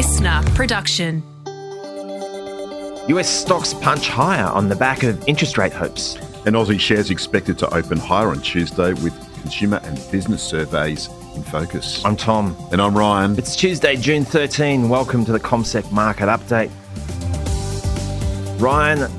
listener 0.00 0.40
production. 0.54 1.22
US 3.08 3.28
stocks 3.28 3.74
punch 3.74 4.08
higher 4.08 4.46
on 4.46 4.70
the 4.70 4.74
back 4.74 5.02
of 5.02 5.22
interest 5.28 5.58
rate 5.58 5.74
hopes. 5.74 6.16
And 6.46 6.56
Aussie 6.56 6.80
shares 6.80 7.10
expected 7.10 7.58
to 7.58 7.74
open 7.74 7.98
higher 7.98 8.28
on 8.28 8.40
Tuesday 8.40 8.94
with 8.94 9.12
consumer 9.42 9.78
and 9.84 9.96
business 10.10 10.42
surveys 10.42 11.10
in 11.36 11.42
focus. 11.42 12.02
I'm 12.02 12.16
Tom. 12.16 12.56
And 12.72 12.80
I'm 12.80 12.96
Ryan. 12.96 13.36
It's 13.36 13.54
Tuesday, 13.54 13.94
June 13.94 14.24
13. 14.24 14.88
Welcome 14.88 15.26
to 15.26 15.32
the 15.32 15.40
CommSec 15.40 15.92
Market 15.92 16.28
Update. 16.28 16.70
Ryan, 18.58 19.12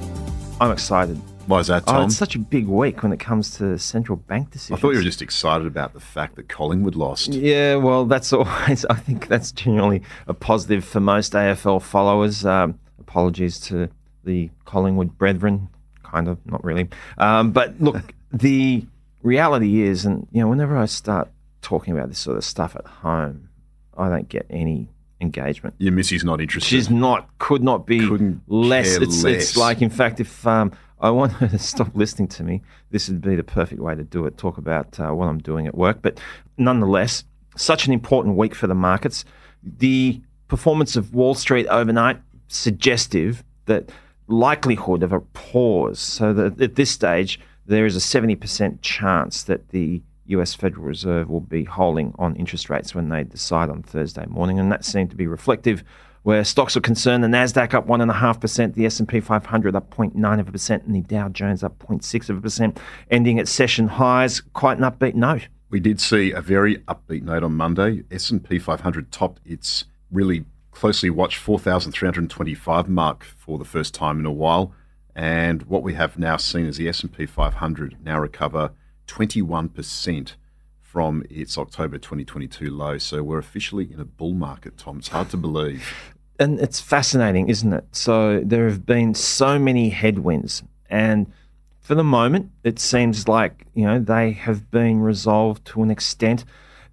I'm 0.59 0.71
excited. 0.71 1.21
Why 1.51 1.59
is 1.59 1.67
that, 1.67 1.83
Oh, 1.87 1.91
Tom? 1.91 2.05
it's 2.05 2.15
such 2.15 2.33
a 2.35 2.39
big 2.39 2.65
week 2.67 3.03
when 3.03 3.11
it 3.11 3.19
comes 3.19 3.57
to 3.57 3.77
central 3.77 4.15
bank 4.15 4.51
decisions. 4.51 4.79
I 4.79 4.81
thought 4.81 4.91
you 4.91 4.99
were 4.99 5.03
just 5.03 5.21
excited 5.21 5.67
about 5.67 5.93
the 5.93 5.99
fact 5.99 6.37
that 6.37 6.47
Collingwood 6.47 6.95
lost. 6.95 7.33
Yeah, 7.33 7.75
well, 7.75 8.05
that's 8.05 8.31
always, 8.33 8.85
I 8.85 8.95
think 8.95 9.27
that's 9.27 9.51
generally 9.51 10.01
a 10.27 10.33
positive 10.33 10.85
for 10.85 11.01
most 11.01 11.33
AFL 11.33 11.81
followers. 11.81 12.45
Um, 12.45 12.79
apologies 12.99 13.59
to 13.61 13.89
the 14.23 14.49
Collingwood 14.63 15.17
brethren, 15.17 15.67
kind 16.03 16.29
of, 16.29 16.37
not 16.45 16.63
really. 16.63 16.87
Um, 17.17 17.51
but 17.51 17.81
look, 17.81 18.13
the 18.31 18.85
reality 19.21 19.81
is, 19.81 20.05
and, 20.05 20.27
you 20.31 20.39
know, 20.41 20.47
whenever 20.47 20.77
I 20.77 20.85
start 20.85 21.29
talking 21.61 21.93
about 21.93 22.07
this 22.07 22.19
sort 22.19 22.37
of 22.37 22.45
stuff 22.45 22.77
at 22.77 22.85
home, 22.85 23.49
I 23.97 24.07
don't 24.07 24.29
get 24.29 24.45
any 24.49 24.87
engagement. 25.19 25.75
Your 25.79 25.91
missy's 25.91 26.23
not 26.23 26.39
interested. 26.39 26.69
She's 26.69 26.89
not, 26.89 27.27
could 27.39 27.61
not 27.61 27.85
be 27.85 27.99
Couldn't 27.99 28.41
less. 28.47 28.95
It's, 28.95 29.21
less. 29.23 29.35
it's 29.35 29.57
like, 29.57 29.81
in 29.81 29.89
fact, 29.89 30.21
if 30.21 30.47
um, 30.47 30.71
I 31.01 31.09
want 31.09 31.33
her 31.33 31.47
to 31.49 31.59
stop 31.59 31.95
listening 31.95 32.27
to 32.29 32.43
me, 32.43 32.61
this 32.91 33.09
would 33.09 33.21
be 33.21 33.35
the 33.35 33.43
perfect 33.43 33.81
way 33.81 33.95
to 33.95 34.03
do 34.03 34.25
it. 34.25 34.37
Talk 34.37 34.57
about 34.57 34.99
uh, 34.99 35.11
what 35.11 35.27
I'm 35.27 35.39
doing 35.39 35.67
at 35.67 35.75
work. 35.75 36.01
But 36.01 36.19
nonetheless, 36.57 37.23
such 37.57 37.87
an 37.87 37.93
important 37.93 38.37
week 38.37 38.55
for 38.55 38.67
the 38.67 38.75
markets. 38.75 39.25
The 39.63 40.21
performance 40.47 40.95
of 40.95 41.13
Wall 41.13 41.33
Street 41.33 41.67
overnight 41.67 42.19
suggestive 42.47 43.43
that 43.65 43.89
likelihood 44.27 45.03
of 45.03 45.11
a 45.11 45.19
pause. 45.19 45.99
So 45.99 46.33
that 46.33 46.61
at 46.61 46.75
this 46.75 46.91
stage, 46.91 47.39
there 47.65 47.85
is 47.85 47.95
a 47.95 47.99
70% 47.99 48.79
chance 48.81 49.43
that 49.43 49.69
the 49.69 50.01
US 50.27 50.53
Federal 50.53 50.85
Reserve 50.85 51.29
will 51.29 51.41
be 51.41 51.63
holding 51.63 52.13
on 52.17 52.35
interest 52.35 52.69
rates 52.69 52.95
when 52.95 53.09
they 53.09 53.23
decide 53.23 53.69
on 53.69 53.83
Thursday 53.83 54.25
morning, 54.27 54.59
and 54.59 54.71
that 54.71 54.85
seemed 54.85 55.09
to 55.09 55.15
be 55.15 55.27
reflective. 55.27 55.83
Where 56.23 56.43
stocks 56.43 56.77
are 56.77 56.81
concerned, 56.81 57.23
the 57.23 57.27
Nasdaq 57.27 57.73
up 57.73 57.87
one 57.87 57.99
and 57.99 58.11
a 58.11 58.15
half 58.15 58.39
percent, 58.39 58.75
the 58.75 58.85
S 58.85 58.99
and 58.99 59.09
P 59.09 59.19
500 59.19 59.75
up 59.75 59.89
0.9 59.89 60.39
of 60.39 60.47
a 60.47 60.51
percent, 60.51 60.83
and 60.83 60.93
the 60.93 61.01
Dow 61.01 61.29
Jones 61.29 61.63
up 61.63 61.79
0.6 61.79 62.29
of 62.29 62.37
a 62.37 62.41
percent, 62.41 62.79
ending 63.09 63.39
at 63.39 63.47
session 63.47 63.87
highs. 63.87 64.41
Quite 64.53 64.77
an 64.77 64.83
upbeat 64.83 65.15
note. 65.15 65.47
We 65.71 65.79
did 65.79 65.99
see 65.99 66.31
a 66.31 66.41
very 66.41 66.77
upbeat 66.79 67.23
note 67.23 67.43
on 67.43 67.55
Monday. 67.55 68.03
S&P 68.11 68.59
500 68.59 69.11
topped 69.11 69.41
its 69.45 69.85
really 70.11 70.45
closely 70.71 71.09
watched 71.09 71.37
4,325 71.37 72.87
mark 72.87 73.23
for 73.23 73.57
the 73.57 73.65
first 73.65 73.95
time 73.95 74.19
in 74.19 74.25
a 74.25 74.31
while. 74.31 74.73
And 75.15 75.63
what 75.63 75.81
we 75.81 75.95
have 75.95 76.19
now 76.19 76.37
seen 76.37 76.65
is 76.65 76.77
the 76.77 76.87
S&P 76.87 77.25
500 77.25 77.97
now 78.03 78.19
recover 78.19 78.71
21% 79.07 80.33
from 80.91 81.23
its 81.29 81.57
October 81.57 81.97
2022 81.97 82.69
low. 82.69 82.97
So 82.97 83.23
we're 83.23 83.37
officially 83.37 83.93
in 83.93 84.01
a 84.01 84.05
bull 84.05 84.33
market, 84.33 84.77
Tom. 84.77 84.97
It's 84.97 85.07
hard 85.07 85.29
to 85.29 85.37
believe. 85.37 85.87
and 86.37 86.59
it's 86.59 86.81
fascinating, 86.81 87.47
isn't 87.47 87.71
it? 87.71 87.85
So 87.93 88.41
there 88.43 88.67
have 88.67 88.85
been 88.85 89.13
so 89.13 89.57
many 89.57 89.87
headwinds, 89.87 90.63
and 90.89 91.31
for 91.79 91.95
the 91.95 92.03
moment, 92.03 92.51
it 92.65 92.77
seems 92.77 93.29
like 93.29 93.65
you 93.73 93.85
know 93.85 93.99
they 93.99 94.33
have 94.33 94.69
been 94.69 94.99
resolved 94.99 95.63
to 95.67 95.81
an 95.81 95.91
extent. 95.91 96.43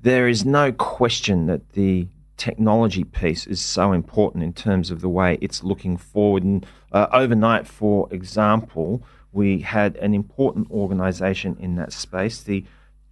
There 0.00 0.28
is 0.28 0.44
no 0.44 0.70
question 0.70 1.46
that 1.46 1.70
the 1.70 2.06
technology 2.36 3.02
piece 3.02 3.48
is 3.48 3.60
so 3.60 3.90
important 3.90 4.44
in 4.44 4.52
terms 4.52 4.92
of 4.92 5.00
the 5.00 5.08
way 5.08 5.38
it's 5.40 5.64
looking 5.64 5.96
forward. 5.96 6.44
And 6.44 6.64
uh, 6.92 7.08
overnight, 7.10 7.66
for 7.66 8.06
example, 8.12 9.02
we 9.32 9.58
had 9.58 9.96
an 9.96 10.14
important 10.14 10.70
organisation 10.70 11.56
in 11.58 11.74
that 11.76 11.92
space, 11.92 12.40
the 12.40 12.64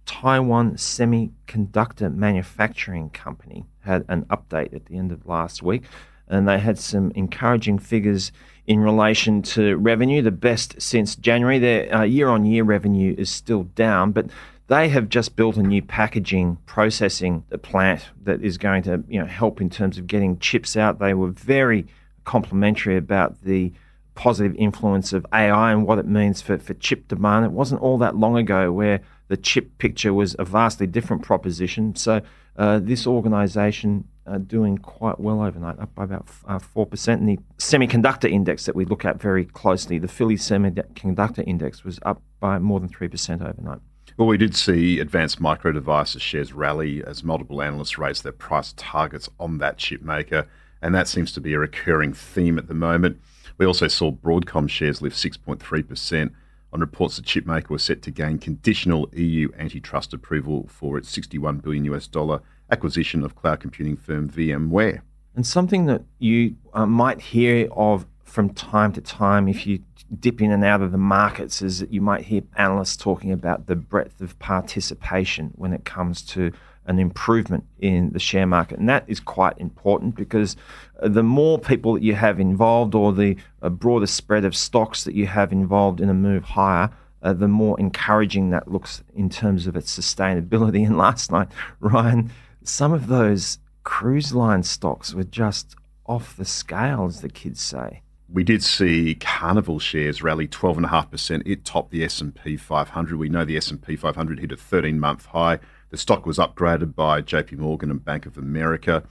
Taiwan 0.07 0.75
Semiconductor 0.75 2.13
Manufacturing 2.15 3.09
Company 3.11 3.65
had 3.81 4.05
an 4.07 4.23
update 4.25 4.73
at 4.73 4.85
the 4.85 4.97
end 4.97 5.11
of 5.11 5.27
last 5.27 5.61
week, 5.61 5.83
and 6.27 6.47
they 6.47 6.57
had 6.57 6.79
some 6.79 7.11
encouraging 7.11 7.77
figures 7.77 8.31
in 8.65 8.79
relation 8.79 9.41
to 9.41 9.77
revenue, 9.77 10.21
the 10.21 10.31
best 10.31 10.81
since 10.81 11.15
January. 11.15 11.59
Their 11.59 12.05
year 12.05 12.29
on 12.29 12.45
year 12.45 12.63
revenue 12.63 13.15
is 13.17 13.29
still 13.29 13.63
down, 13.63 14.13
but 14.13 14.27
they 14.67 14.89
have 14.89 15.09
just 15.09 15.35
built 15.35 15.57
a 15.57 15.63
new 15.63 15.81
packaging 15.81 16.57
processing 16.65 17.43
plant 17.61 18.05
that 18.23 18.41
is 18.41 18.57
going 18.57 18.83
to 18.83 19.03
you 19.09 19.19
know 19.19 19.25
help 19.25 19.61
in 19.61 19.69
terms 19.69 19.97
of 19.97 20.07
getting 20.07 20.39
chips 20.39 20.77
out. 20.77 20.99
They 20.99 21.13
were 21.13 21.31
very 21.31 21.85
complimentary 22.23 22.97
about 22.97 23.43
the 23.43 23.73
positive 24.15 24.55
influence 24.55 25.13
of 25.13 25.25
AI 25.31 25.71
and 25.71 25.85
what 25.85 25.99
it 25.99 26.07
means 26.07 26.41
for, 26.41 26.57
for 26.57 26.73
chip 26.73 27.07
demand. 27.07 27.45
It 27.45 27.51
wasn't 27.51 27.81
all 27.81 27.97
that 27.99 28.15
long 28.15 28.37
ago 28.37 28.71
where 28.71 29.01
the 29.27 29.37
chip 29.37 29.77
picture 29.77 30.13
was 30.13 30.35
a 30.39 30.45
vastly 30.45 30.87
different 30.87 31.23
proposition. 31.23 31.95
So 31.95 32.21
uh, 32.57 32.79
this 32.79 33.05
organisation 33.05 34.05
uh, 34.25 34.37
doing 34.39 34.77
quite 34.77 35.19
well 35.19 35.41
overnight, 35.41 35.79
up 35.79 35.93
by 35.95 36.03
about 36.03 36.27
uh, 36.45 36.59
four 36.59 36.85
percent. 36.85 37.21
And 37.21 37.29
the 37.29 37.39
semiconductor 37.57 38.29
index 38.29 38.65
that 38.65 38.75
we 38.75 38.85
look 38.85 39.05
at 39.05 39.21
very 39.21 39.45
closely, 39.45 39.99
the 39.99 40.07
Philly 40.07 40.35
Semiconductor 40.35 41.43
Index, 41.47 41.83
was 41.83 41.99
up 42.03 42.21
by 42.39 42.59
more 42.59 42.79
than 42.79 42.89
three 42.89 43.07
percent 43.07 43.41
overnight. 43.41 43.79
Well, 44.17 44.27
we 44.27 44.37
did 44.37 44.55
see 44.55 44.99
Advanced 44.99 45.39
Micro 45.39 45.71
Devices 45.71 46.21
shares 46.21 46.51
rally 46.51 47.03
as 47.05 47.23
multiple 47.23 47.61
analysts 47.61 47.99
raised 47.99 48.23
their 48.23 48.31
price 48.31 48.73
targets 48.75 49.29
on 49.39 49.59
that 49.59 49.77
chip 49.77 50.01
maker, 50.01 50.47
and 50.81 50.95
that 50.95 51.07
seems 51.07 51.31
to 51.33 51.41
be 51.41 51.53
a 51.53 51.59
recurring 51.59 52.13
theme 52.13 52.57
at 52.57 52.67
the 52.67 52.73
moment. 52.73 53.21
We 53.59 53.65
also 53.65 53.87
saw 53.87 54.11
Broadcom 54.11 54.69
shares 54.69 55.01
lift 55.01 55.15
6.3% 55.17 56.31
on 56.73 56.79
reports 56.79 57.17
the 57.17 57.21
chipmaker 57.21 57.69
was 57.69 57.83
set 57.83 58.01
to 58.03 58.11
gain 58.11 58.37
conditional 58.37 59.09
EU 59.13 59.49
antitrust 59.57 60.13
approval 60.13 60.67
for 60.69 60.97
its 60.97 61.09
61 61.09 61.59
billion 61.59 61.85
US 61.85 62.07
dollar 62.07 62.41
acquisition 62.69 63.23
of 63.23 63.35
cloud 63.35 63.59
computing 63.59 63.95
firm 63.95 64.29
VMware. 64.29 65.01
And 65.35 65.45
something 65.45 65.85
that 65.85 66.03
you 66.19 66.55
uh, 66.73 66.85
might 66.85 67.21
hear 67.21 67.69
of 67.71 68.05
from 68.23 68.53
time 68.53 68.91
to 68.93 69.01
time 69.01 69.47
if 69.47 69.65
you 69.65 69.79
dip 70.19 70.41
in 70.41 70.51
and 70.51 70.63
out 70.63 70.81
of 70.81 70.91
the 70.91 70.97
markets 70.97 71.61
is 71.61 71.79
that 71.79 71.91
you 71.91 72.01
might 72.01 72.25
hear 72.25 72.41
analysts 72.55 72.97
talking 72.97 73.31
about 73.31 73.67
the 73.67 73.75
breadth 73.75 74.21
of 74.21 74.37
participation 74.39 75.51
when 75.55 75.73
it 75.73 75.85
comes 75.85 76.21
to 76.21 76.51
an 76.87 76.99
improvement 76.99 77.65
in 77.79 78.11
the 78.13 78.19
share 78.19 78.47
market. 78.47 78.79
And 78.79 78.89
that 78.89 79.03
is 79.07 79.19
quite 79.19 79.57
important 79.57 80.15
because 80.15 80.55
uh, 81.01 81.09
the 81.09 81.23
more 81.23 81.59
people 81.59 81.93
that 81.93 82.03
you 82.03 82.15
have 82.15 82.39
involved 82.39 82.95
or 82.95 83.13
the 83.13 83.35
uh, 83.61 83.69
broader 83.69 84.07
spread 84.07 84.45
of 84.45 84.55
stocks 84.55 85.03
that 85.03 85.13
you 85.13 85.27
have 85.27 85.51
involved 85.51 86.01
in 86.01 86.09
a 86.09 86.13
move 86.13 86.43
higher, 86.43 86.89
uh, 87.21 87.33
the 87.33 87.47
more 87.47 87.79
encouraging 87.79 88.49
that 88.51 88.71
looks 88.71 89.03
in 89.13 89.29
terms 89.29 89.67
of 89.67 89.75
its 89.75 89.97
sustainability. 89.97 90.77
And 90.87 90.97
last 90.97 91.31
night, 91.31 91.49
Ryan, 91.79 92.31
some 92.63 92.93
of 92.93 93.07
those 93.07 93.59
cruise 93.83 94.33
line 94.33 94.63
stocks 94.63 95.13
were 95.13 95.23
just 95.23 95.75
off 96.05 96.35
the 96.37 96.45
scale, 96.45 97.05
as 97.05 97.21
the 97.21 97.29
kids 97.29 97.61
say. 97.61 98.01
We 98.29 98.43
did 98.43 98.61
see 98.61 99.15
Carnival 99.15 99.79
shares 99.79 100.21
rally 100.21 100.47
12.5%. 100.47 101.43
It 101.45 101.63
topped 101.63 101.91
the 101.91 102.03
S&P 102.03 102.57
500. 102.57 103.17
We 103.17 103.29
know 103.29 103.45
the 103.45 103.55
S&P 103.55 103.95
500 103.95 104.39
hit 104.39 104.51
a 104.51 104.57
13-month 104.57 105.27
high. 105.27 105.59
The 105.89 105.97
stock 105.97 106.25
was 106.25 106.37
upgraded 106.37 106.95
by 106.95 107.21
JP 107.21 107.57
Morgan 107.59 107.91
and 107.91 108.03
Bank 108.03 108.25
of 108.25 108.37
America. 108.37 109.03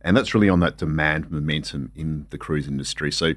And 0.00 0.16
that's 0.16 0.34
really 0.34 0.48
on 0.48 0.60
that 0.60 0.78
demand 0.78 1.30
momentum 1.30 1.92
in 1.94 2.26
the 2.30 2.38
cruise 2.38 2.66
industry. 2.66 3.12
So 3.12 3.34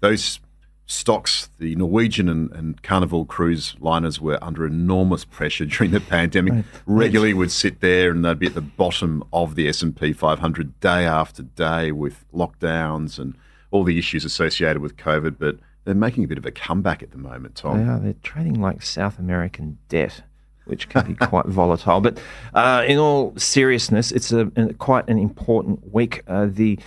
those 0.00 0.40
stocks, 0.86 1.50
the 1.58 1.74
Norwegian 1.74 2.28
and, 2.28 2.50
and 2.52 2.82
Carnival 2.82 3.24
cruise 3.24 3.74
liners 3.80 4.20
were 4.20 4.42
under 4.42 4.66
enormous 4.66 5.24
pressure 5.24 5.64
during 5.66 5.90
the 5.90 6.00
pandemic. 6.00 6.64
Regularly 6.86 7.34
would 7.34 7.50
sit 7.50 7.80
there 7.80 8.10
and 8.10 8.24
they'd 8.24 8.38
be 8.38 8.46
at 8.46 8.54
the 8.54 8.60
bottom 8.60 9.24
of 9.32 9.56
the 9.56 9.68
S&P 9.68 10.12
500 10.12 10.80
day 10.80 11.04
after 11.04 11.42
day 11.42 11.92
with 11.92 12.24
lockdowns 12.32 13.18
and 13.18 13.34
all 13.70 13.84
the 13.84 13.98
issues 13.98 14.24
associated 14.24 14.80
with 14.80 14.96
COVID. 14.96 15.36
But 15.38 15.58
they're 15.84 15.94
making 15.94 16.24
a 16.24 16.28
bit 16.28 16.38
of 16.38 16.46
a 16.46 16.50
comeback 16.50 17.02
at 17.02 17.10
the 17.10 17.18
moment, 17.18 17.56
Tom. 17.56 17.84
They 17.84 17.90
are. 17.90 17.98
They're 17.98 18.14
trading 18.22 18.60
like 18.60 18.82
South 18.82 19.18
American 19.18 19.78
debt, 19.88 20.22
which 20.66 20.88
can 20.88 21.06
be 21.06 21.14
quite 21.14 21.46
volatile. 21.46 22.00
But 22.00 22.18
uh, 22.54 22.84
in 22.86 22.98
all 22.98 23.32
seriousness, 23.36 24.12
it's 24.12 24.32
a, 24.32 24.50
a- 24.56 24.74
quite 24.74 25.08
an 25.08 25.18
important 25.18 25.92
week. 25.92 26.22
Uh, 26.28 26.46
the 26.50 26.78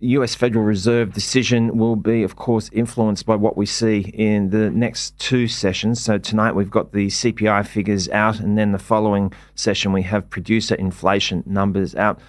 US 0.00 0.34
Federal 0.34 0.64
Reserve 0.64 1.12
decision 1.14 1.78
will 1.78 1.96
be, 1.96 2.22
of 2.22 2.36
course, 2.36 2.68
influenced 2.72 3.24
by 3.24 3.36
what 3.36 3.56
we 3.56 3.64
see 3.66 4.00
in 4.14 4.50
the 4.50 4.70
next 4.70 5.18
two 5.18 5.48
sessions. 5.48 6.02
So 6.02 6.18
tonight 6.18 6.52
we've 6.52 6.70
got 6.70 6.92
the 6.92 7.06
CPI 7.06 7.66
figures 7.66 8.08
out, 8.10 8.38
and 8.38 8.58
then 8.58 8.72
the 8.72 8.78
following 8.78 9.32
session 9.54 9.92
we 9.92 10.02
have 10.02 10.28
producer 10.28 10.74
inflation 10.74 11.42
numbers 11.46 11.94
out. 11.94 12.20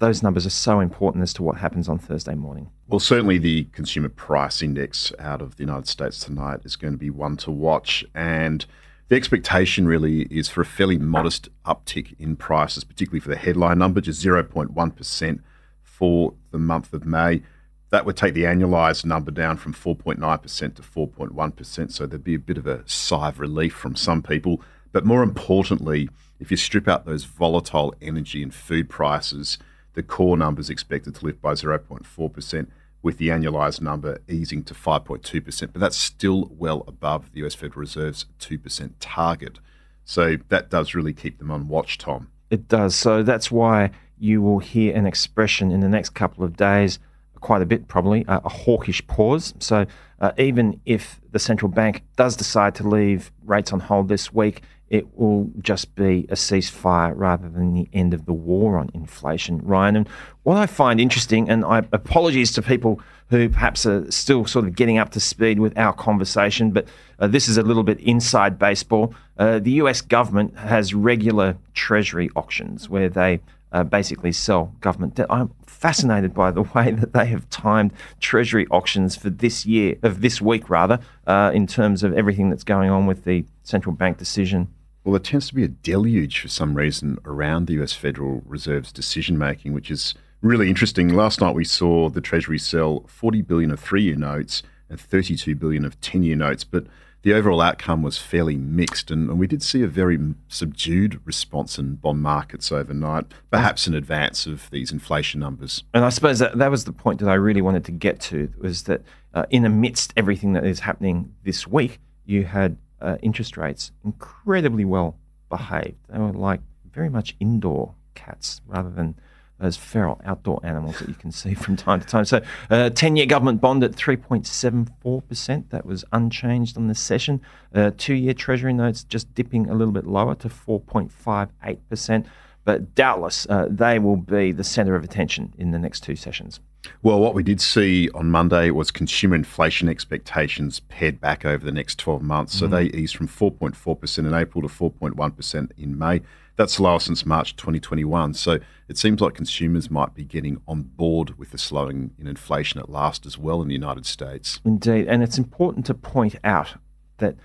Those 0.00 0.20
numbers 0.20 0.44
are 0.46 0.50
so 0.50 0.80
important 0.80 1.22
as 1.22 1.32
to 1.34 1.44
what 1.44 1.58
happens 1.58 1.88
on 1.88 1.96
Thursday 1.98 2.34
morning. 2.34 2.68
Well, 2.88 2.98
certainly 2.98 3.38
the 3.38 3.64
consumer 3.72 4.08
price 4.08 4.60
index 4.60 5.12
out 5.20 5.40
of 5.40 5.56
the 5.56 5.62
United 5.62 5.86
States 5.86 6.18
tonight 6.18 6.60
is 6.64 6.74
going 6.74 6.92
to 6.94 6.98
be 6.98 7.10
one 7.10 7.36
to 7.36 7.52
watch. 7.52 8.04
And 8.12 8.66
the 9.12 9.18
expectation 9.18 9.86
really 9.86 10.22
is 10.30 10.48
for 10.48 10.62
a 10.62 10.64
fairly 10.64 10.96
modest 10.96 11.50
uptick 11.66 12.18
in 12.18 12.34
prices, 12.34 12.82
particularly 12.82 13.20
for 13.20 13.28
the 13.28 13.36
headline 13.36 13.76
number, 13.76 14.00
just 14.00 14.24
0.1% 14.24 15.40
for 15.82 16.32
the 16.50 16.58
month 16.58 16.94
of 16.94 17.04
May. 17.04 17.42
That 17.90 18.06
would 18.06 18.16
take 18.16 18.32
the 18.32 18.44
annualized 18.44 19.04
number 19.04 19.30
down 19.30 19.58
from 19.58 19.74
4.9% 19.74 20.76
to 20.76 20.80
4.1%. 20.80 21.92
So 21.92 22.06
there'd 22.06 22.24
be 22.24 22.36
a 22.36 22.38
bit 22.38 22.56
of 22.56 22.66
a 22.66 22.88
sigh 22.88 23.28
of 23.28 23.38
relief 23.38 23.74
from 23.74 23.96
some 23.96 24.22
people. 24.22 24.62
But 24.92 25.04
more 25.04 25.22
importantly, 25.22 26.08
if 26.40 26.50
you 26.50 26.56
strip 26.56 26.88
out 26.88 27.04
those 27.04 27.24
volatile 27.24 27.94
energy 28.00 28.42
and 28.42 28.54
food 28.54 28.88
prices, 28.88 29.58
the 29.92 30.02
core 30.02 30.38
number 30.38 30.62
is 30.62 30.70
expected 30.70 31.16
to 31.16 31.26
lift 31.26 31.42
by 31.42 31.52
0.4%, 31.52 32.66
with 33.02 33.18
the 33.18 33.28
annualized 33.28 33.80
number 33.80 34.18
easing 34.28 34.62
to 34.64 34.74
5.2%. 34.74 35.72
But 35.72 35.80
that's 35.80 35.96
still 35.96 36.50
well 36.56 36.84
above 36.86 37.32
the 37.32 37.44
US 37.44 37.54
Federal 37.54 37.80
Reserve's 37.80 38.26
2% 38.40 38.92
target. 39.00 39.58
So 40.04 40.36
that 40.48 40.70
does 40.70 40.94
really 40.94 41.12
keep 41.12 41.38
them 41.38 41.50
on 41.50 41.68
watch, 41.68 41.98
Tom. 41.98 42.28
It 42.50 42.68
does. 42.68 42.94
So 42.94 43.22
that's 43.22 43.50
why 43.50 43.90
you 44.18 44.40
will 44.40 44.58
hear 44.60 44.94
an 44.94 45.06
expression 45.06 45.70
in 45.70 45.80
the 45.80 45.88
next 45.88 46.10
couple 46.10 46.44
of 46.44 46.56
days 46.56 46.98
quite 47.42 47.60
a 47.60 47.66
bit, 47.66 47.88
probably, 47.88 48.24
a 48.28 48.48
hawkish 48.48 49.06
pause. 49.06 49.52
So 49.58 49.84
uh, 50.20 50.32
even 50.38 50.80
if 50.86 51.20
the 51.32 51.38
central 51.38 51.70
bank 51.70 52.02
does 52.16 52.36
decide 52.36 52.74
to 52.76 52.88
leave 52.88 53.30
rates 53.44 53.72
on 53.72 53.80
hold 53.80 54.08
this 54.08 54.32
week, 54.32 54.62
it 54.92 55.18
will 55.18 55.50
just 55.60 55.94
be 55.94 56.26
a 56.28 56.34
ceasefire 56.34 57.14
rather 57.16 57.48
than 57.48 57.72
the 57.72 57.88
end 57.94 58.12
of 58.12 58.26
the 58.26 58.32
war 58.34 58.76
on 58.76 58.90
inflation, 58.92 59.58
Ryan. 59.62 59.96
And 59.96 60.08
what 60.42 60.58
I 60.58 60.66
find 60.66 61.00
interesting, 61.00 61.48
and 61.48 61.64
I 61.64 61.78
apologies 61.92 62.52
to 62.52 62.62
people 62.62 63.00
who 63.30 63.48
perhaps 63.48 63.86
are 63.86 64.08
still 64.10 64.44
sort 64.44 64.66
of 64.66 64.76
getting 64.76 64.98
up 64.98 65.08
to 65.12 65.20
speed 65.20 65.58
with 65.60 65.76
our 65.78 65.94
conversation, 65.94 66.72
but 66.72 66.86
uh, 67.18 67.26
this 67.26 67.48
is 67.48 67.56
a 67.56 67.62
little 67.62 67.84
bit 67.84 68.00
inside 68.00 68.58
baseball. 68.58 69.14
Uh, 69.38 69.58
the 69.58 69.70
US 69.72 70.02
government 70.02 70.58
has 70.58 70.92
regular 70.92 71.56
treasury 71.72 72.28
auctions 72.36 72.90
where 72.90 73.08
they 73.08 73.40
uh, 73.72 73.84
basically 73.84 74.30
sell 74.30 74.74
government 74.82 75.14
debt. 75.14 75.26
I'm 75.30 75.54
fascinated 75.64 76.34
by 76.34 76.50
the 76.50 76.62
way 76.74 76.90
that 76.90 77.14
they 77.14 77.24
have 77.26 77.48
timed 77.48 77.92
Treasury 78.20 78.66
auctions 78.70 79.16
for 79.16 79.30
this 79.30 79.64
year, 79.64 79.96
of 80.02 80.20
this 80.20 80.42
week 80.42 80.68
rather, 80.68 81.00
uh, 81.26 81.50
in 81.54 81.66
terms 81.66 82.02
of 82.02 82.12
everything 82.12 82.50
that's 82.50 82.64
going 82.64 82.90
on 82.90 83.06
with 83.06 83.24
the 83.24 83.46
central 83.62 83.94
bank 83.94 84.18
decision. 84.18 84.68
Well, 85.04 85.12
there 85.12 85.20
tends 85.20 85.48
to 85.48 85.54
be 85.54 85.64
a 85.64 85.68
deluge 85.68 86.40
for 86.40 86.48
some 86.48 86.74
reason 86.74 87.18
around 87.24 87.66
the 87.66 87.82
US 87.82 87.92
Federal 87.92 88.42
Reserve's 88.46 88.92
decision 88.92 89.36
making, 89.36 89.72
which 89.72 89.90
is 89.90 90.14
really 90.42 90.68
interesting. 90.68 91.14
Last 91.14 91.40
night 91.40 91.54
we 91.54 91.64
saw 91.64 92.08
the 92.08 92.20
Treasury 92.20 92.58
sell 92.58 93.04
40 93.08 93.42
billion 93.42 93.70
of 93.70 93.80
three-year 93.80 94.16
notes 94.16 94.62
and 94.88 95.00
32 95.00 95.56
billion 95.56 95.84
of 95.84 96.00
10-year 96.00 96.36
notes, 96.36 96.62
but 96.64 96.86
the 97.22 97.32
overall 97.32 97.60
outcome 97.60 98.02
was 98.02 98.18
fairly 98.18 98.56
mixed, 98.56 99.10
and, 99.10 99.30
and, 99.30 99.38
we 99.38 99.46
did 99.46 99.62
see 99.62 99.82
a 99.82 99.86
very 99.86 100.18
subdued 100.48 101.20
response 101.24 101.78
in 101.78 101.94
bond 101.94 102.20
markets 102.20 102.72
overnight, 102.72 103.26
perhaps 103.50 103.86
in 103.86 103.94
advance 103.94 104.44
of 104.46 104.68
these 104.70 104.90
inflation 104.90 105.38
numbers. 105.38 105.84
And 105.94 106.04
I 106.04 106.08
suppose 106.08 106.40
that, 106.40 106.58
that 106.58 106.70
was 106.70 106.84
the 106.84 106.92
point 106.92 107.20
that 107.20 107.28
I 107.28 107.34
really 107.34 107.62
wanted 107.62 107.84
to 107.86 107.92
get 107.92 108.20
to 108.22 108.52
was 108.58 108.84
that 108.84 109.02
uh, 109.34 109.46
in 109.50 109.64
amidst 109.64 110.12
everything 110.16 110.52
that 110.54 110.66
is 110.66 110.80
happening 110.80 111.32
this 111.44 111.66
week, 111.66 112.00
you 112.24 112.44
had 112.44 112.76
uh, 113.02 113.16
interest 113.22 113.56
rates 113.56 113.92
incredibly 114.04 114.84
well 114.84 115.16
behaved. 115.50 115.98
They 116.08 116.18
were 116.18 116.32
like 116.32 116.60
very 116.92 117.10
much 117.10 117.36
indoor 117.40 117.94
cats 118.14 118.60
rather 118.66 118.90
than 118.90 119.14
those 119.58 119.76
feral 119.76 120.20
outdoor 120.24 120.60
animals 120.64 120.98
that 120.98 121.08
you 121.08 121.14
can 121.14 121.30
see 121.30 121.54
from 121.54 121.76
time 121.76 122.00
to 122.00 122.06
time. 122.06 122.24
So, 122.24 122.40
uh, 122.68 122.90
10 122.90 123.16
year 123.16 123.26
government 123.26 123.60
bond 123.60 123.84
at 123.84 123.92
3.74%. 123.92 125.70
That 125.70 125.86
was 125.86 126.04
unchanged 126.12 126.76
on 126.76 126.88
this 126.88 127.00
session. 127.00 127.40
Uh, 127.74 127.92
two 127.96 128.14
year 128.14 128.34
Treasury 128.34 128.72
notes 128.72 129.04
just 129.04 129.32
dipping 129.34 129.68
a 129.68 129.74
little 129.74 129.92
bit 129.92 130.06
lower 130.06 130.34
to 130.36 130.48
4.58%. 130.48 132.26
But 132.64 132.94
doubtless, 132.94 133.46
uh, 133.48 133.68
they 133.70 133.98
will 133.98 134.16
be 134.16 134.52
the 134.52 134.64
centre 134.64 134.94
of 134.94 135.02
attention 135.02 135.52
in 135.58 135.72
the 135.72 135.78
next 135.78 136.00
two 136.00 136.14
sessions. 136.14 136.60
Well, 137.02 137.20
what 137.20 137.34
we 137.34 137.42
did 137.42 137.60
see 137.60 138.08
on 138.10 138.30
Monday 138.30 138.70
was 138.70 138.90
consumer 138.90 139.34
inflation 139.34 139.88
expectations 139.88 140.80
pared 140.80 141.20
back 141.20 141.44
over 141.44 141.64
the 141.64 141.72
next 141.72 141.98
12 141.98 142.22
months. 142.22 142.58
So 142.58 142.66
mm. 142.66 142.70
they 142.70 142.84
eased 142.98 143.16
from 143.16 143.28
4.4% 143.28 144.18
in 144.18 144.34
April 144.34 144.62
to 144.62 144.68
4.1% 144.68 145.70
in 145.76 145.98
May. 145.98 146.22
That's 146.56 146.78
lower 146.78 147.00
since 147.00 147.24
March 147.24 147.56
2021. 147.56 148.34
So 148.34 148.58
it 148.88 148.98
seems 148.98 149.20
like 149.20 149.34
consumers 149.34 149.90
might 149.90 150.14
be 150.14 150.24
getting 150.24 150.60
on 150.68 150.82
board 150.82 151.38
with 151.38 151.50
the 151.50 151.58
slowing 151.58 152.12
in 152.18 152.26
inflation 152.26 152.78
at 152.78 152.90
last 152.90 153.26
as 153.26 153.38
well 153.38 153.62
in 153.62 153.68
the 153.68 153.74
United 153.74 154.06
States. 154.06 154.60
Indeed. 154.64 155.06
And 155.08 155.22
it's 155.22 155.38
important 155.38 155.86
to 155.86 155.94
point 155.94 156.36
out 156.44 156.74
that 157.18 157.36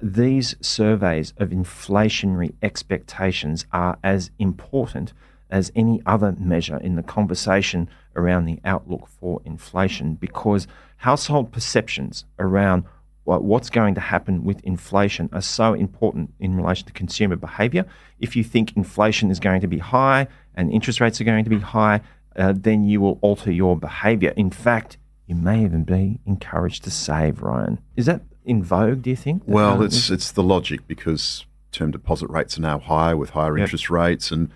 these 0.00 0.56
surveys 0.60 1.32
of 1.36 1.50
inflationary 1.50 2.54
expectations 2.62 3.66
are 3.72 3.98
as 4.02 4.30
important 4.38 5.12
as 5.52 5.70
any 5.76 6.02
other 6.06 6.34
measure 6.38 6.78
in 6.78 6.96
the 6.96 7.02
conversation 7.02 7.88
around 8.16 8.46
the 8.46 8.58
outlook 8.64 9.06
for 9.20 9.40
inflation 9.44 10.14
because 10.14 10.66
household 10.96 11.52
perceptions 11.52 12.24
around 12.38 12.84
what's 13.24 13.70
going 13.70 13.94
to 13.94 14.00
happen 14.00 14.42
with 14.42 14.60
inflation 14.64 15.28
are 15.32 15.42
so 15.42 15.74
important 15.74 16.32
in 16.40 16.56
relation 16.56 16.86
to 16.86 16.92
consumer 16.92 17.36
behavior. 17.36 17.84
If 18.18 18.34
you 18.34 18.42
think 18.42 18.76
inflation 18.76 19.30
is 19.30 19.38
going 19.38 19.60
to 19.60 19.68
be 19.68 19.78
high 19.78 20.26
and 20.56 20.72
interest 20.72 21.00
rates 21.00 21.20
are 21.20 21.24
going 21.24 21.44
to 21.44 21.50
be 21.50 21.60
high, 21.60 22.00
uh, 22.34 22.54
then 22.56 22.82
you 22.82 23.00
will 23.00 23.18
alter 23.20 23.52
your 23.52 23.76
behavior. 23.76 24.32
In 24.36 24.50
fact, 24.50 24.96
you 25.26 25.34
may 25.34 25.62
even 25.62 25.84
be 25.84 26.18
encouraged 26.26 26.82
to 26.84 26.90
save, 26.90 27.42
Ryan. 27.42 27.78
Is 27.94 28.06
that 28.06 28.22
in 28.44 28.64
vogue, 28.64 29.02
do 29.02 29.10
you 29.10 29.16
think? 29.16 29.42
Well, 29.46 29.82
it's, 29.82 30.10
it's 30.10 30.32
the 30.32 30.42
logic 30.42 30.88
because 30.88 31.44
term 31.70 31.90
deposit 31.90 32.28
rates 32.28 32.58
are 32.58 32.62
now 32.62 32.78
higher 32.78 33.16
with 33.16 33.30
higher 33.30 33.56
yep. 33.56 33.66
interest 33.66 33.88
rates. 33.88 34.30
And 34.30 34.50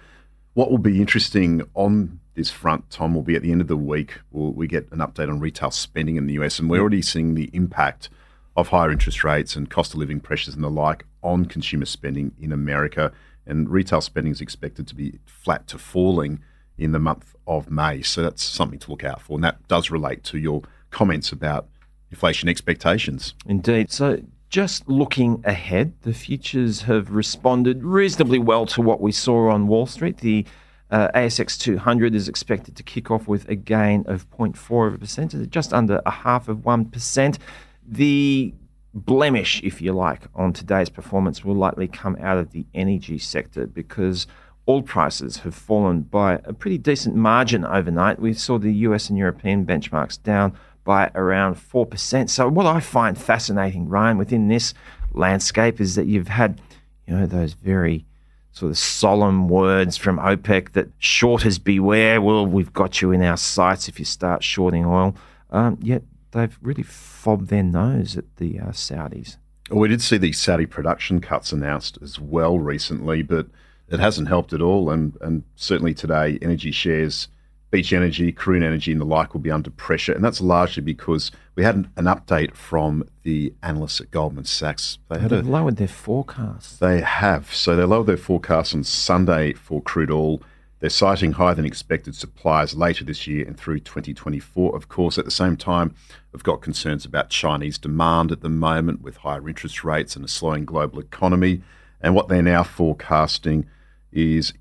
what 0.57 0.71
will 0.71 0.79
be 0.79 1.03
interesting 1.03 1.61
on 1.75 2.19
this 2.35 2.51
front, 2.51 2.89
Tom, 2.89 3.15
will 3.15 3.23
be 3.23 3.37
at 3.37 3.43
the 3.43 3.53
end 3.53 3.61
of 3.61 3.69
the 3.69 3.77
week, 3.77 4.21
we'll, 4.31 4.53
we 4.53 4.67
get 4.67 4.91
an 4.91 5.01
update 5.01 5.29
on 5.29 5.39
retail 5.39 5.71
spending 5.71 6.17
in 6.17 6.27
the 6.27 6.33
US. 6.41 6.59
And 6.59 6.71
we're 6.71 6.81
already 6.81 7.03
seeing 7.03 7.35
the 7.35 7.51
impact 7.53 8.09
of 8.57 8.69
higher 8.69 8.91
interest 8.91 9.23
rates 9.23 9.55
and 9.55 9.69
cost 9.69 9.93
of 9.93 10.01
living 10.01 10.19
pressures 10.19 10.55
and 10.55 10.65
the 10.65 10.71
like 10.71 11.05
on 11.23 11.45
consumer 11.45 11.85
spending 11.85 12.33
in 12.41 12.53
America. 12.53 13.13
And 13.45 13.69
retail 13.69 14.01
spending 14.01 14.33
is 14.33 14.41
expected 14.41 14.87
to 14.89 14.95
be 14.95 15.19
flat 15.27 15.67
to 15.67 15.79
falling 15.79 16.41
in 16.79 16.93
the 16.93 16.99
month 16.99 17.35
of 17.47 17.71
May. 17.71 18.01
So 18.01 18.23
that's 18.23 18.43
something 18.43 18.79
to 18.79 18.91
look 18.91 19.05
out 19.05 19.21
for. 19.21 19.35
And 19.35 19.45
that 19.45 19.69
does 19.69 19.91
relate 19.91 20.25
to 20.25 20.39
your 20.39 20.63
comments 20.91 21.33
about 21.33 21.69
inflation 22.11 22.49
expectations. 22.49 23.35
Indeed. 23.45 23.93
So 23.93 24.23
just 24.57 24.89
looking 24.89 25.43
ahead, 25.45 25.93
the 26.01 26.15
futures 26.15 26.81
have 26.81 27.11
responded 27.11 27.85
reasonably 27.85 28.39
well 28.39 28.65
to 28.65 28.81
what 28.81 29.03
we 29.03 29.13
saw 29.13 29.51
on 29.51 29.67
Wall 29.67 29.85
Street. 29.85 30.17
The 30.17 30.47
uh, 30.91 31.09
ASX 31.15 31.61
200 31.61 32.15
is 32.15 32.27
expected 32.27 32.75
to 32.75 32.83
kick 32.83 33.11
off 33.11 33.29
with 33.29 33.47
a 33.51 33.55
gain 33.55 34.03
of 34.07 34.31
0.4%, 34.31 35.51
just 35.51 35.75
under 35.75 36.01
a 36.07 36.11
half 36.11 36.49
of 36.49 36.61
1%. 36.61 37.39
The 37.87 38.55
blemish, 38.95 39.63
if 39.63 39.83
you 39.83 39.93
like, 39.93 40.23
on 40.35 40.55
today's 40.55 40.89
performance 40.89 41.45
will 41.45 41.55
likely 41.55 41.87
come 41.87 42.17
out 42.19 42.39
of 42.39 42.53
the 42.53 42.65
energy 42.73 43.19
sector 43.19 43.67
because 43.67 44.27
oil 44.67 44.81
prices 44.81 45.37
have 45.41 45.55
fallen 45.55 46.01
by 46.01 46.41
a 46.45 46.55
pretty 46.55 46.79
decent 46.79 47.15
margin 47.15 47.63
overnight. 47.67 48.21
We 48.21 48.33
saw 48.33 48.59
the 48.59 48.73
US 48.73 49.11
and 49.11 49.19
European 49.19 49.67
benchmarks 49.67 50.23
down 50.23 50.57
by 50.87 51.11
around 51.15 51.57
4%. 51.57 52.31
So, 52.31 52.49
what 52.49 52.65
I 52.65 52.81
find 52.81 53.19
fascinating, 53.19 53.91
Ryan, 53.91 54.17
within 54.17 54.49
this 54.49 54.73
landscape 55.13 55.81
is 55.81 55.97
that 55.97 56.07
you've 56.07 56.29
had, 56.29 56.63
you 57.07 57.15
know, 57.15 57.27
those 57.27 57.53
very 57.53 58.07
sort 58.53 58.71
of 58.71 58.79
solemn 58.79 59.49
words 59.49 59.99
from 59.99 60.19
OPEC 60.19 60.73
that 60.73 60.89
shorters 60.99 61.59
beware. 61.59 62.23
Well, 62.23 62.47
we've 62.47 62.73
got 62.73 63.03
you 63.03 63.13
in 63.13 63.23
our 63.23 63.37
sights 63.37 63.87
if 63.89 63.99
you 63.99 64.07
start 64.07 64.43
shorting 64.43 64.87
oil. 64.87 65.15
Um, 65.51 65.79
yet 65.83 66.03
they've 66.31 66.57
really 66.63 66.83
fobbed 66.83 67.49
their 67.49 67.63
nose 67.63 68.17
at 68.17 68.25
the 68.37 68.59
uh, 68.59 68.69
Saudis. 68.69 69.37
Well, 69.69 69.81
we 69.81 69.89
did 69.89 70.01
see 70.01 70.17
the 70.17 70.33
Saudi 70.33 70.65
production 70.65 71.21
cuts 71.21 71.53
announced 71.53 71.99
as 72.01 72.19
well 72.19 72.59
recently, 72.59 73.23
but 73.23 73.49
it 73.89 74.01
hasn't 74.01 74.29
helped 74.29 74.53
at 74.53 74.63
all. 74.63 74.91
And, 74.91 75.19
and 75.21 75.43
certainly 75.57 75.93
today, 75.93 76.39
energy 76.41 76.71
shares, 76.71 77.29
Beach 77.71 77.93
Energy, 77.93 78.33
Karoon 78.33 78.63
Energy, 78.63 78.93
and 78.93 79.01
the 79.01 79.05
like 79.05 79.35
will 79.35 79.41
be 79.41 79.51
under 79.51 79.71
pressure. 79.71 80.13
And 80.13 80.25
that's 80.25 80.41
largely 80.41 80.83
because 80.83 81.31
we 81.55 81.65
had 81.65 81.75
an, 81.75 81.91
an 81.97 82.05
update 82.05 82.55
from 82.55 83.09
the 83.23 83.53
analysts 83.63 84.01
at 84.01 84.11
Goldman 84.11 84.45
Sachs. 84.45 84.99
They 85.09 85.19
had 85.19 85.33
a, 85.33 85.43
lowered 85.43 85.77
their 85.77 85.89
forecast. 85.89 86.81
They 86.81 87.01
have. 87.01 87.53
So 87.53 87.75
they 87.77 87.85
lowered 87.85 88.07
their 88.07 88.17
forecast 88.17 88.75
on 88.75 88.85
Sunday 88.85 89.53
for 89.53 89.83
crude 89.83 90.11
oil 90.11 90.41
they're 90.79 90.91
citing 90.91 91.33
higher 91.33 91.55
than 91.55 91.65
expected 91.65 92.15
supplies 92.15 92.75
later 92.75 93.05
this 93.05 93.27
year 93.27 93.47
and 93.47 93.57
through 93.57 93.81
2024. 93.81 94.77
Of 94.77 94.89
course, 94.89 95.17
at 95.17 95.25
the 95.25 95.31
same 95.31 95.57
time, 95.57 95.95
we've 96.33 96.43
got 96.43 96.61
concerns 96.61 97.07
about 97.07 97.31
Chinese 97.31 97.79
demand 97.79 98.31
at 98.31 98.43
the 98.43 98.51
moment 98.51 99.01
with 99.01 99.17
higher 99.19 99.49
interest 99.49 99.85
rates 99.85 100.17
and 100.17 100.25
a 100.25 100.29
slowing 100.29 100.67
global 100.67 101.01
economy. 101.01 101.63
And 102.01 102.15
what 102.15 102.29
they're 102.29 102.43
now 102.43 102.63
forecasting 102.63 103.67
is 104.13 104.53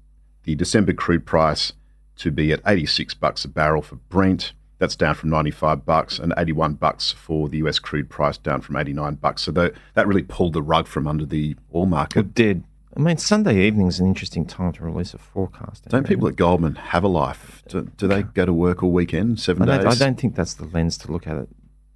the 0.43 0.55
December 0.55 0.93
crude 0.93 1.25
price 1.25 1.74
to 2.17 2.31
be 2.31 2.51
at 2.51 2.62
86 2.65 3.13
bucks 3.15 3.45
a 3.45 3.48
barrel 3.48 3.81
for 3.81 3.95
Brent. 3.95 4.53
That's 4.77 4.95
down 4.95 5.15
from 5.15 5.29
95 5.29 5.86
bucks 5.86 6.19
and 6.19 6.34
81 6.38 6.74
bucks 6.74 7.12
for 7.12 7.48
the 7.48 7.57
US 7.60 7.79
crude 7.79 8.10
price, 8.10 8.38
down 8.38 8.62
from 8.62 8.75
89 8.75 9.15
bucks. 9.15 9.43
So 9.43 9.51
that, 9.53 9.74
that 9.93 10.05
really 10.07 10.24
pulled 10.24 10.53
the 10.53 10.62
rug 10.62 10.86
from 10.88 11.07
under 11.07 11.25
the 11.25 11.55
oil 11.74 11.86
market. 11.86 12.19
It 12.19 12.34
did. 12.34 12.63
I 12.95 13.00
mean, 13.00 13.17
Sunday 13.17 13.65
evening 13.65 13.88
is 13.88 14.00
an 14.00 14.07
interesting 14.07 14.45
time 14.45 14.72
to 14.74 14.84
release 14.84 15.13
a 15.13 15.17
forecast. 15.17 15.86
Don't 15.88 16.05
eh? 16.05 16.07
people 16.07 16.27
at 16.27 16.36
Goldman 16.36 16.75
have 16.75 17.03
a 17.03 17.07
life, 17.07 17.63
Do, 17.67 17.89
do 17.98 18.07
they 18.07 18.24
go 18.24 18.45
to 18.45 18.53
work 18.53 18.84
all 18.84 18.91
weekend, 18.91 19.39
seven 19.39 19.67
I 19.69 19.77
days? 19.77 19.86
I 20.01 20.05
don't 20.05 20.19
think 20.19 20.36
that's 20.36 20.53
the 20.53 20.65
lens 20.65 20.98
to 21.00 21.12
look 21.12 21.25
at 21.27 21.38
it, 21.38 21.50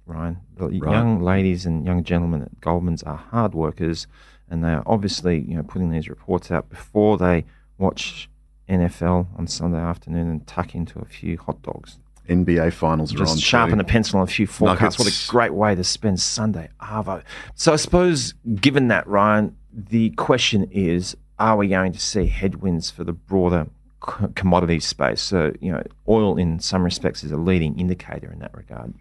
Ryan. 0.06 0.38
The 0.56 0.66
Right. 0.68 0.92
young 0.92 1.20
ladies 1.22 1.64
and 1.66 1.84
young 1.86 2.02
gentlemen 2.04 2.42
at 2.42 2.60
Goldman's 2.60 3.02
are 3.02 3.16
hard 3.16 3.54
workers, 3.54 4.06
and 4.48 4.62
they 4.64 4.72
are 4.72 4.82
obviously 4.86 5.40
you 5.40 5.54
know 5.56 5.62
putting 5.62 5.90
these 5.90 6.08
reports 6.08 6.50
out 6.50 6.68
before 6.70 7.16
they 7.18 7.44
watch 7.78 8.28
NFL 8.70 9.26
on 9.36 9.46
Sunday 9.46 9.78
afternoon 9.78 10.28
and 10.28 10.46
tuck 10.46 10.74
into 10.74 11.00
a 11.00 11.04
few 11.04 11.36
hot 11.36 11.60
dogs. 11.62 11.98
NBA 12.28 12.72
finals 12.72 13.12
are 13.12 13.18
on. 13.18 13.26
Just 13.26 13.42
sharpen 13.42 13.78
too. 13.78 13.80
a 13.80 13.84
pencil 13.84 14.20
on 14.20 14.24
a 14.24 14.30
few 14.30 14.46
forecasts. 14.46 14.98
What 14.98 15.08
a 15.08 15.30
great 15.30 15.52
way 15.52 15.74
to 15.74 15.82
spend 15.82 16.20
Sunday 16.20 16.68
Arvo. 16.80 17.22
So 17.54 17.72
I 17.72 17.76
suppose, 17.76 18.34
given 18.54 18.88
that, 18.88 19.06
Ryan, 19.06 19.56
the 19.72 20.10
question 20.10 20.68
is: 20.70 21.16
Are 21.38 21.56
we 21.56 21.68
going 21.68 21.92
to 21.92 22.00
see 22.00 22.26
headwinds 22.26 22.90
for 22.90 23.02
the 23.02 23.12
broader 23.12 23.66
commodity 24.36 24.78
space? 24.78 25.20
So 25.20 25.52
you 25.60 25.72
know, 25.72 25.82
oil 26.08 26.38
in 26.38 26.60
some 26.60 26.84
respects 26.84 27.24
is 27.24 27.32
a 27.32 27.36
leading 27.36 27.78
indicator 27.78 28.30
in 28.32 28.38
that 28.38 28.56
regard. 28.56 28.94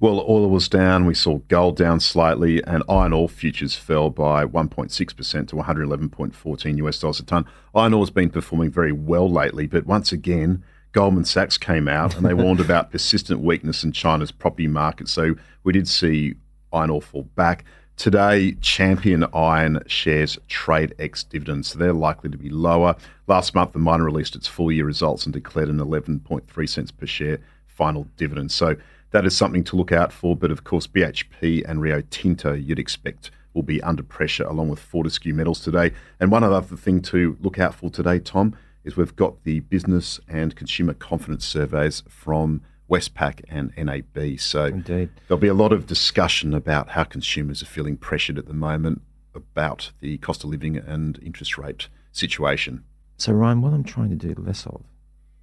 Well, 0.00 0.24
oil 0.28 0.50
was 0.50 0.68
down. 0.68 1.06
We 1.06 1.14
saw 1.14 1.38
gold 1.48 1.76
down 1.76 2.00
slightly, 2.00 2.62
and 2.64 2.82
iron 2.88 3.12
ore 3.12 3.28
futures 3.28 3.74
fell 3.74 4.10
by 4.10 4.44
1.6% 4.44 5.48
to 5.48 5.56
111.14 5.56 6.76
US 6.78 6.98
dollars 6.98 7.20
a 7.20 7.24
ton. 7.24 7.46
Iron 7.74 7.94
ore 7.94 8.02
has 8.02 8.10
been 8.10 8.30
performing 8.30 8.70
very 8.70 8.92
well 8.92 9.30
lately, 9.30 9.66
but 9.66 9.86
once 9.86 10.12
again, 10.12 10.64
Goldman 10.92 11.24
Sachs 11.24 11.58
came 11.58 11.88
out 11.88 12.16
and 12.16 12.24
they 12.24 12.34
warned 12.34 12.60
about 12.60 12.92
persistent 12.92 13.40
weakness 13.40 13.82
in 13.82 13.92
China's 13.92 14.30
property 14.30 14.68
market. 14.68 15.08
So 15.08 15.34
we 15.64 15.72
did 15.72 15.88
see 15.88 16.34
iron 16.72 16.90
ore 16.90 17.02
fall 17.02 17.24
back. 17.34 17.64
Today, 17.96 18.52
Champion 18.60 19.24
Iron 19.32 19.80
shares 19.86 20.36
trade 20.48 20.94
ex 20.98 21.22
dividends, 21.22 21.68
so 21.68 21.78
they're 21.78 21.92
likely 21.92 22.28
to 22.30 22.36
be 22.36 22.48
lower. 22.48 22.96
Last 23.28 23.54
month, 23.54 23.72
the 23.72 23.78
miner 23.78 24.04
released 24.04 24.34
its 24.34 24.48
full 24.48 24.72
year 24.72 24.84
results 24.84 25.26
and 25.26 25.32
declared 25.32 25.68
an 25.68 25.78
11.3 25.78 26.68
cents 26.68 26.90
per 26.90 27.06
share 27.06 27.38
final 27.66 28.08
dividend. 28.16 28.50
So 28.50 28.76
that 29.14 29.24
is 29.24 29.36
something 29.36 29.62
to 29.62 29.76
look 29.76 29.92
out 29.92 30.12
for. 30.12 30.34
But 30.34 30.50
of 30.50 30.64
course, 30.64 30.88
BHP 30.88 31.64
and 31.68 31.80
Rio 31.80 32.02
Tinto, 32.10 32.52
you'd 32.52 32.80
expect, 32.80 33.30
will 33.54 33.62
be 33.62 33.80
under 33.84 34.02
pressure 34.02 34.42
along 34.42 34.70
with 34.70 34.80
Fortescue 34.80 35.32
Metals 35.32 35.60
today. 35.60 35.92
And 36.18 36.32
one 36.32 36.42
other 36.42 36.60
thing 36.60 37.00
to 37.02 37.36
look 37.40 37.60
out 37.60 37.76
for 37.76 37.90
today, 37.90 38.18
Tom, 38.18 38.56
is 38.82 38.96
we've 38.96 39.14
got 39.14 39.44
the 39.44 39.60
business 39.60 40.18
and 40.26 40.56
consumer 40.56 40.94
confidence 40.94 41.46
surveys 41.46 42.02
from 42.08 42.60
Westpac 42.90 43.42
and 43.48 43.72
NAB. 43.76 44.40
So 44.40 44.64
Indeed. 44.64 45.10
there'll 45.28 45.40
be 45.40 45.46
a 45.46 45.54
lot 45.54 45.72
of 45.72 45.86
discussion 45.86 46.52
about 46.52 46.88
how 46.90 47.04
consumers 47.04 47.62
are 47.62 47.66
feeling 47.66 47.96
pressured 47.96 48.36
at 48.36 48.46
the 48.46 48.52
moment 48.52 49.00
about 49.32 49.92
the 50.00 50.18
cost 50.18 50.42
of 50.42 50.50
living 50.50 50.76
and 50.76 51.20
interest 51.22 51.56
rate 51.56 51.86
situation. 52.10 52.82
So, 53.16 53.32
Ryan, 53.32 53.62
what 53.62 53.72
I'm 53.72 53.84
trying 53.84 54.10
to 54.10 54.16
do 54.16 54.34
less 54.42 54.66
of 54.66 54.82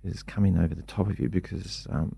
is 0.03 0.23
coming 0.23 0.57
over 0.57 0.75
the 0.75 0.81
top 0.81 1.09
of 1.09 1.19
you 1.19 1.29
because 1.29 1.87
um, 1.89 2.17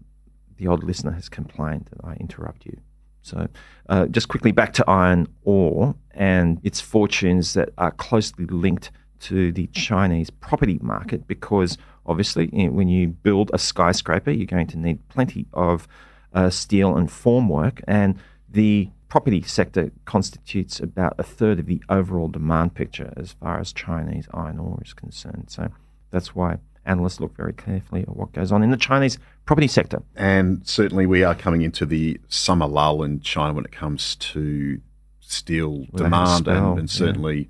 the 0.63 0.71
odd 0.71 0.83
listener 0.83 1.11
has 1.11 1.29
complained 1.29 1.89
that 1.91 2.05
I 2.05 2.15
interrupt 2.15 2.65
you. 2.65 2.77
So, 3.21 3.47
uh, 3.89 4.07
just 4.07 4.27
quickly 4.27 4.51
back 4.51 4.73
to 4.73 4.89
iron 4.89 5.27
ore 5.43 5.95
and 6.11 6.59
its 6.63 6.81
fortunes 6.81 7.53
that 7.53 7.69
are 7.77 7.91
closely 7.91 8.45
linked 8.45 8.91
to 9.21 9.51
the 9.51 9.67
Chinese 9.67 10.29
property 10.29 10.79
market 10.81 11.25
because 11.27 11.77
obviously, 12.05 12.49
you 12.51 12.65
know, 12.65 12.71
when 12.71 12.89
you 12.89 13.07
build 13.07 13.49
a 13.53 13.57
skyscraper, 13.57 14.31
you're 14.31 14.45
going 14.45 14.67
to 14.67 14.77
need 14.77 15.07
plenty 15.07 15.45
of 15.53 15.87
uh, 16.33 16.49
steel 16.49 16.97
and 16.97 17.09
formwork, 17.09 17.81
and 17.87 18.19
the 18.49 18.89
property 19.07 19.41
sector 19.41 19.91
constitutes 20.05 20.79
about 20.79 21.15
a 21.17 21.23
third 21.23 21.59
of 21.59 21.67
the 21.67 21.81
overall 21.87 22.27
demand 22.27 22.73
picture 22.73 23.13
as 23.15 23.33
far 23.33 23.59
as 23.59 23.71
Chinese 23.71 24.27
iron 24.33 24.59
ore 24.59 24.81
is 24.83 24.93
concerned. 24.93 25.45
So 25.47 25.69
that's 26.09 26.35
why 26.35 26.57
analysts 26.85 27.19
look 27.19 27.35
very 27.35 27.53
carefully 27.53 28.01
at 28.01 28.15
what 28.15 28.31
goes 28.33 28.51
on 28.51 28.63
in 28.63 28.71
the 28.71 28.77
Chinese 28.77 29.17
property 29.45 29.67
sector. 29.67 30.01
And 30.15 30.67
certainly, 30.67 31.05
we 31.05 31.23
are 31.23 31.35
coming 31.35 31.61
into 31.61 31.85
the 31.85 32.19
summer 32.27 32.67
lull 32.67 33.03
in 33.03 33.21
China 33.21 33.53
when 33.53 33.65
it 33.65 33.71
comes 33.71 34.15
to 34.15 34.81
steel 35.19 35.71
Well, 35.71 35.87
they 35.93 36.03
had 36.03 36.05
a 36.05 36.09
demand 36.09 36.37
spell, 36.37 36.69
and, 36.71 36.79
and 36.79 36.89
yeah. 36.89 36.97
certainly 36.97 37.49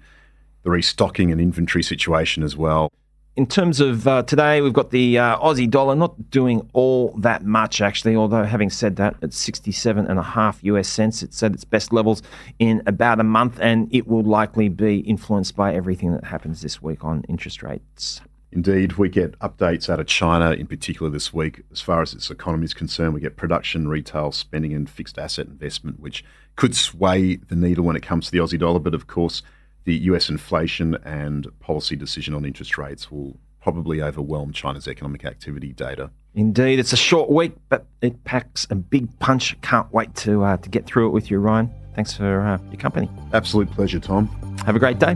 the 0.64 0.72
restocking 0.72 1.32
and 1.32 1.42
inventory 1.42 1.84
situation 1.84 2.44
as 2.44 2.56
well. 2.56 2.92
In 3.36 3.48
terms 3.48 3.80
of 3.80 4.08
uh, 4.08 4.22
today, 4.22 4.62
we've 4.62 4.74
got 4.74 4.92
the 4.92 5.18
uh, 5.18 5.40
Aussie 5.40 5.70
dollar 5.70 5.96
not 5.96 6.30
doing 6.30 6.70
all 6.74 7.16
that 7.18 7.44
much, 7.44 7.82
actually. 7.82 8.16
Although, 8.16 8.44
having 8.44 8.70
said 8.70 8.96
that, 8.98 9.16
it's 9.24 9.38
67 9.38 10.06
and 10.06 10.20
a 10.20 10.24
half 10.24 10.64
US 10.64 10.88
cents. 10.88 11.24
It's 11.24 11.42
at 11.42 11.52
its 11.52 11.66
best 11.66 11.92
levels 11.92 12.22
in 12.60 12.84
about 12.86 13.20
a 13.20 13.24
month, 13.24 13.60
and 13.60 13.88
it 13.92 14.08
will 14.08 14.22
likely 14.22 14.70
be 14.70 15.00
influenced 15.00 15.56
by 15.56 15.74
everything 15.74 16.14
that 16.14 16.26
happens 16.26 16.62
this 16.62 16.80
week 16.80 17.04
on 17.04 17.24
interest 17.28 17.64
rates. 17.64 18.22
Indeed, 18.54 18.94
we 18.94 19.10
get 19.10 19.38
updates 19.40 19.90
out 19.90 20.00
of 20.00 20.06
China 20.06 20.52
in 20.52 20.68
particular 20.68 21.12
this 21.12 21.34
week. 21.34 21.64
As 21.72 21.82
far 21.82 22.04
as 22.04 22.14
its 22.14 22.30
economy 22.30 22.66
is 22.66 22.74
concerned, 22.76 23.16
we 23.16 23.20
get 23.20 23.36
production, 23.36 23.88
retail, 23.88 24.32
spending, 24.32 24.74
and 24.74 24.88
fixed 24.88 25.18
asset 25.18 25.48
investment, 25.48 26.00
which 26.00 26.24
could 26.56 26.76
sway 26.76 27.38
the 27.38 27.56
needle 27.56 27.84
when 27.84 27.96
it 27.96 28.04
comes 28.04 28.26
to 28.28 28.32
the 28.32 28.38
Aussie 28.38 28.60
dollar. 28.60 28.78
But 28.78 28.94
of 28.94 29.08
course, 29.08 29.42
the 29.86 29.96
US 29.96 30.30
inflation 30.30 30.96
and 31.04 31.48
policy 31.62 31.96
decision 31.96 32.36
on 32.36 32.46
interest 32.46 32.78
rates 32.78 33.12
will 33.12 33.38
probably 33.60 34.04
overwhelm 34.04 34.52
China's 34.52 34.88
economic 34.88 35.26
activity 35.26 35.74
data. 35.74 36.12
Indeed, 36.36 36.78
it's 36.78 36.94
a 36.94 36.98
short 36.98 37.32
week, 37.32 37.54
but 37.70 37.88
it 38.02 38.24
packs 38.24 38.68
a 38.70 38.76
big 38.76 39.18
punch. 39.18 39.60
Can't 39.62 39.92
wait 39.92 40.14
to 40.18 40.44
uh, 40.44 40.58
to 40.58 40.70
get 40.70 40.86
through 40.86 41.08
it 41.08 41.12
with 41.12 41.32
you, 41.32 41.40
Ryan. 41.40 41.72
Thanks 41.96 42.14
for 42.14 42.42
uh, 42.42 42.60
your 42.70 42.80
company. 42.80 43.10
Absolute 43.34 43.72
pleasure, 43.72 44.00
Tom. 44.00 44.28
Have 44.66 44.76
a 44.76 44.80
great 44.80 45.00
day. 45.00 45.16